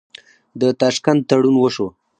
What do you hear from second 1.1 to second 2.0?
تړون وشو.